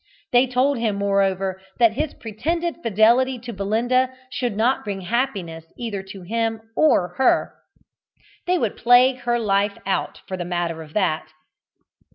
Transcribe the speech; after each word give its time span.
They 0.31 0.47
told 0.47 0.79
him, 0.79 0.95
moreover, 0.95 1.61
that 1.77 1.93
his 1.93 2.15
pretended 2.15 2.77
fidelity 2.81 3.37
to 3.37 3.53
Belinda 3.53 4.09
should 4.31 4.57
not 4.57 4.83
bring 4.83 5.01
happiness 5.01 5.65
either 5.77 6.01
to 6.01 6.23
him 6.23 6.59
or 6.75 7.09
her. 7.19 7.53
They 8.47 8.57
would 8.57 8.77
plague 8.77 9.17
her 9.17 9.37
life 9.37 9.77
out, 9.85 10.21
for 10.27 10.37
the 10.37 10.43
matter 10.43 10.81
of 10.81 10.93
that. 10.95 11.27